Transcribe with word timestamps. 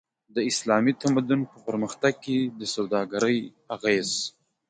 د 0.35 0.37
اسلامي 0.51 0.93
تمدن 1.03 1.39
په 1.51 1.57
پرمختګ 1.67 2.13
کی 2.25 2.37
د 2.59 2.61
سوداګری 2.75 3.39
اغیز 3.75 4.09